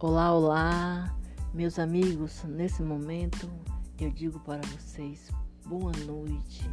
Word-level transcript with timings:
Olá, 0.00 0.32
olá, 0.32 1.16
meus 1.54 1.78
amigos. 1.78 2.42
Nesse 2.42 2.82
momento 2.82 3.48
eu 3.98 4.10
digo 4.10 4.40
para 4.40 4.60
vocês 4.66 5.30
boa 5.64 5.92
noite. 6.04 6.68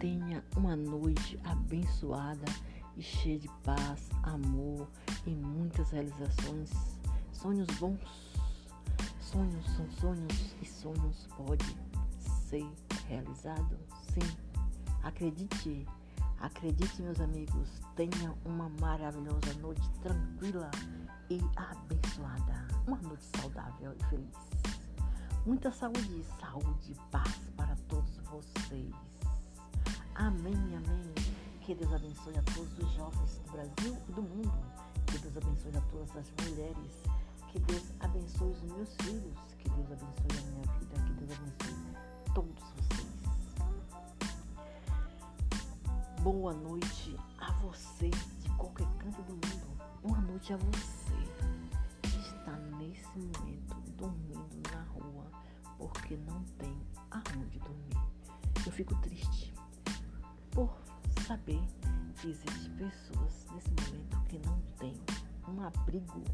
Tenha 0.00 0.42
uma 0.56 0.74
noite 0.74 1.38
abençoada 1.44 2.46
e 2.96 3.02
cheia 3.02 3.38
de 3.38 3.48
paz, 3.62 4.08
amor 4.22 4.88
e 5.26 5.30
muitas 5.30 5.90
realizações. 5.90 6.70
Sonhos 7.30 7.68
bons. 7.78 8.00
Sonhos 9.20 9.66
são 9.76 9.90
sonhos 9.90 10.56
e 10.62 10.66
sonhos 10.66 11.28
podem 11.36 11.76
ser 12.48 12.66
realizados. 13.06 13.78
Sim, 14.14 14.36
acredite. 15.02 15.86
Acredite, 16.46 17.02
meus 17.02 17.20
amigos, 17.20 17.68
tenha 17.96 18.32
uma 18.44 18.68
maravilhosa 18.80 19.52
noite 19.60 19.82
tranquila 20.00 20.70
e 21.28 21.40
abençoada. 21.56 22.68
Uma 22.86 22.98
noite 22.98 23.24
saudável 23.40 23.92
e 23.92 24.04
feliz. 24.04 24.36
Muita 25.44 25.72
saúde, 25.72 26.24
saúde 26.40 26.92
e 26.92 27.10
paz 27.10 27.36
para 27.56 27.74
todos 27.88 28.16
vocês. 28.30 28.94
Amém, 30.14 30.54
amém. 30.54 31.14
Que 31.62 31.74
Deus 31.74 31.92
abençoe 31.92 32.38
a 32.38 32.42
todos 32.54 32.78
os 32.78 32.92
jovens 32.92 33.40
do 33.44 33.50
Brasil 33.50 33.98
e 34.08 34.12
do 34.12 34.22
mundo. 34.22 34.54
Que 35.06 35.18
Deus 35.18 35.36
abençoe 35.36 35.76
a 35.76 35.80
todas 35.80 36.16
as 36.16 36.32
mulheres. 36.46 37.02
Que 37.50 37.58
Deus 37.58 37.82
abençoe 37.98 38.52
os 38.52 38.62
meus 38.62 38.94
filhos. 39.02 39.36
Que 39.58 39.68
Deus 39.68 39.90
abençoe 39.90 40.38
a 40.38 40.42
minha 40.52 40.78
vida. 40.78 40.94
Que 41.06 41.12
Deus 41.12 41.32
abençoe 41.32 41.65
Boa 46.26 46.52
noite 46.52 47.16
a 47.38 47.52
você 47.52 48.10
de 48.10 48.48
qualquer 48.56 48.88
canto 48.98 49.22
do 49.22 49.34
mundo. 49.34 49.78
Boa 50.02 50.20
noite 50.22 50.52
a 50.52 50.56
você 50.56 51.14
que 52.02 52.18
está 52.18 52.50
nesse 52.80 53.16
momento 53.16 53.76
dormindo 53.96 54.72
na 54.72 54.82
rua 54.90 55.30
porque 55.78 56.16
não 56.16 56.42
tem 56.58 56.76
aonde 57.12 57.60
dormir. 57.60 57.96
Eu 58.66 58.72
fico 58.72 58.92
triste 59.02 59.54
por 60.50 60.76
saber 61.28 61.62
que 62.20 62.30
existem 62.30 62.74
pessoas 62.76 63.46
nesse 63.52 63.70
momento 63.70 64.20
que 64.28 64.40
não 64.44 64.60
têm 64.80 64.94
um 65.46 65.62
abrigo 65.62 66.24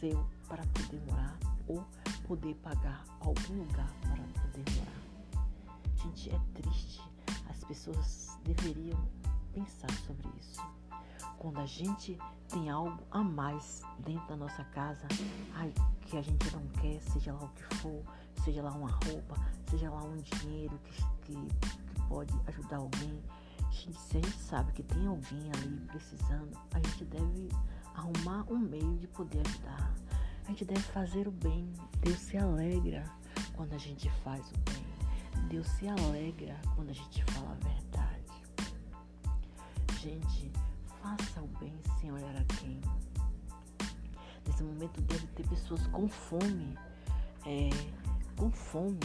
seu 0.00 0.28
para 0.48 0.66
poder 0.66 1.00
morar 1.08 1.38
ou 1.68 1.86
poder 2.26 2.56
pagar 2.56 3.04
algum 3.20 3.58
lugar 3.58 3.92
para 4.00 4.24
poder 4.42 4.64
morar. 4.74 5.46
Gente, 6.02 6.30
é 6.30 6.40
triste 6.52 7.11
pessoas 7.64 8.38
deveriam 8.44 8.98
pensar 9.52 9.90
sobre 10.06 10.28
isso. 10.38 10.60
Quando 11.38 11.58
a 11.58 11.66
gente 11.66 12.18
tem 12.48 12.70
algo 12.70 13.02
a 13.10 13.22
mais 13.22 13.82
dentro 13.98 14.26
da 14.28 14.36
nossa 14.36 14.64
casa, 14.64 15.06
ai, 15.54 15.72
que 16.06 16.16
a 16.16 16.22
gente 16.22 16.52
não 16.52 16.66
quer, 16.80 17.00
seja 17.00 17.32
lá 17.32 17.44
o 17.44 17.48
que 17.48 17.74
for, 17.76 18.02
seja 18.44 18.62
lá 18.62 18.70
uma 18.72 18.90
roupa, 18.90 19.34
seja 19.68 19.90
lá 19.90 20.02
um 20.04 20.16
dinheiro 20.16 20.78
que, 20.84 21.02
que, 21.22 21.34
que 21.34 22.08
pode 22.08 22.32
ajudar 22.46 22.76
alguém. 22.76 23.22
Gente, 23.70 23.98
se 23.98 24.18
a 24.18 24.20
gente 24.20 24.38
sabe 24.38 24.72
que 24.72 24.82
tem 24.82 25.06
alguém 25.06 25.50
ali 25.56 25.80
precisando, 25.86 26.56
a 26.72 26.78
gente 26.78 27.04
deve 27.06 27.48
arrumar 27.94 28.44
um 28.50 28.58
meio 28.58 28.96
de 28.98 29.08
poder 29.08 29.40
ajudar. 29.46 29.92
A 30.44 30.48
gente 30.48 30.64
deve 30.64 30.82
fazer 30.82 31.26
o 31.26 31.30
bem. 31.30 31.72
Deus 32.00 32.18
se 32.18 32.36
alegra 32.36 33.04
quando 33.54 33.72
a 33.72 33.78
gente 33.78 34.10
faz 34.22 34.50
o 34.50 34.58
bem. 34.70 34.91
Deus 35.52 35.68
se 35.68 35.86
alegra 35.86 36.58
quando 36.74 36.88
a 36.88 36.94
gente 36.94 37.22
fala 37.24 37.50
a 37.50 37.68
verdade. 37.68 38.32
Gente, 40.00 40.50
faça 41.02 41.42
o 41.42 41.46
bem 41.58 41.74
sem 42.00 42.10
olhar 42.10 42.34
a 42.34 42.44
quem. 42.56 42.80
Nesse 44.46 44.62
momento 44.62 44.98
deve 45.02 45.26
ter 45.26 45.46
pessoas 45.46 45.86
com 45.88 46.08
fome. 46.08 46.74
É, 47.44 47.68
com 48.34 48.50
fome. 48.50 48.98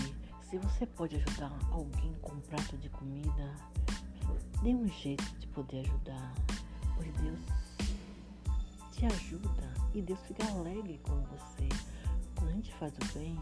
Se 0.50 0.58
você 0.58 0.86
pode 0.86 1.18
ajudar 1.18 1.52
alguém 1.70 2.14
com 2.22 2.32
um 2.32 2.40
prato 2.40 2.78
de 2.78 2.88
comida, 2.92 3.54
dê 4.64 4.74
um 4.74 4.88
jeito 4.88 5.26
de 5.40 5.48
poder 5.48 5.82
ajudar. 5.82 6.34
Pois 6.96 7.14
Deus 7.16 7.42
te 8.94 9.06
ajuda 9.06 9.74
e 9.94 10.02
Deus 10.02 10.22
fica 10.22 10.48
alegre 10.48 10.98
com 11.04 11.22
você. 11.24 11.68
Quando 12.36 12.52
a 12.52 12.54
gente 12.54 12.74
faz 12.76 12.94
o 12.94 13.20
bem, 13.20 13.38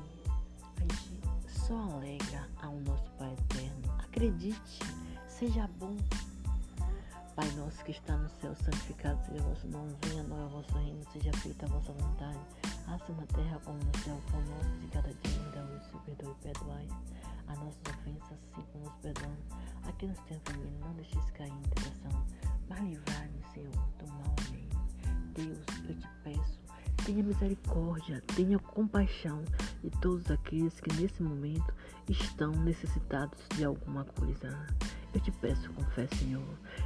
só 1.68 1.74
alegra 1.76 2.48
ao 2.62 2.80
nosso 2.82 3.10
Pai 3.14 3.34
eterno. 3.34 3.92
Acredite, 3.98 4.80
seja 5.28 5.68
bom. 5.80 5.96
Pai 7.36 7.50
nosso 7.58 7.84
que 7.84 7.92
está 7.92 8.16
no 8.16 8.30
céu, 8.30 8.56
santificado 8.56 9.20
seja 9.26 9.42
o 9.44 9.50
vosso 9.50 9.68
nome, 9.68 9.96
venha 10.04 10.22
a 10.22 10.28
nós 10.28 10.52
o 10.52 10.58
vosso 10.58 10.78
reino, 10.78 11.04
seja 11.12 11.34
feita 11.34 11.66
a 11.66 11.70
vossa 11.70 11.92
vontade, 11.92 12.40
assim 12.88 13.14
na 13.14 13.26
terra 13.26 13.60
como 13.66 13.80
no 13.80 14.00
céu, 14.04 14.22
pão 14.32 14.42
nosso 14.42 14.80
de 14.80 14.88
cada 14.88 15.14
dia 15.14 15.40
me 15.40 15.52
dá 15.52 15.64
hoje, 15.64 16.06
perdoe 16.06 16.32
e 16.32 16.44
perdoai 16.44 16.88
as 17.48 17.60
nossas 17.60 17.82
ofensas, 17.90 18.32
assim 18.32 18.62
como 18.72 18.86
nos 18.86 18.96
perdoamos. 18.98 19.46
Aqui 19.88 20.08
nos 20.08 20.20
tem 20.20 20.40
família, 20.46 20.80
não 20.80 20.94
deixeis 20.94 21.32
cair 21.32 21.52
em 21.52 21.62
tentação, 21.64 22.26
mas 22.70 22.80
livrai-me, 22.80 23.44
Senhor, 23.54 23.72
do 23.98 24.08
mal. 24.08 24.36
Amém. 24.48 24.70
Deus, 25.34 25.66
eu 25.90 26.00
te 26.00 26.08
peço 26.24 26.45
Tenha 27.06 27.22
misericórdia, 27.22 28.20
tenha 28.36 28.58
compaixão 28.58 29.44
de 29.84 29.92
todos 30.02 30.32
aqueles 30.32 30.80
que 30.80 30.92
nesse 31.00 31.22
momento 31.22 31.72
estão 32.10 32.52
necessitados 32.52 33.38
de 33.56 33.64
alguma 33.64 34.04
coisa. 34.06 34.50
Eu 35.14 35.20
te 35.20 35.32
peço 35.34 35.72
com 35.74 35.84
fé, 35.92 36.08
Senhor. 36.18 36.44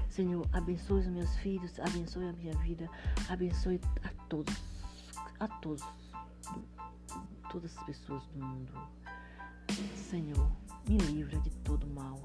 Senhor, 0.09 0.46
abençoe 0.52 1.00
os 1.00 1.08
meus 1.08 1.34
filhos, 1.38 1.79
abençoe 1.79 2.28
a 2.28 2.34
minha 2.34 2.53
vida, 2.58 2.90
abençoe 3.29 3.79
a 4.03 4.09
todos, 4.28 4.53
a 5.40 5.47
todos, 5.47 5.85
todas 7.50 7.78
as 7.78 7.84
pessoas 7.85 8.22
do 8.34 8.44
mundo. 8.44 8.74
Senhor, 9.96 10.52
me 10.90 10.97
livra 10.97 11.40
de 11.40 11.52
todo 11.63 11.88
mal. 11.88 12.19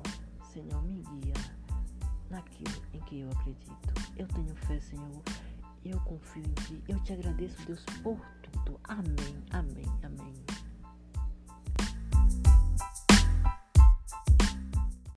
Senhor, 0.53 0.83
me 0.83 1.01
guia 1.01 1.35
naquilo 2.29 2.75
em 2.93 2.99
que 3.03 3.21
eu 3.21 3.31
acredito. 3.31 3.95
Eu 4.17 4.27
tenho 4.27 4.53
fé, 4.57 4.81
Senhor 4.81 5.23
eu 5.85 6.01
confio 6.01 6.43
em 6.43 6.53
Ti. 6.63 6.83
Eu 6.89 7.01
te 7.01 7.13
agradeço, 7.13 7.57
Deus, 7.67 7.85
por 8.03 8.19
tudo. 8.43 8.81
Amém, 8.85 9.37
amém. 9.51 9.84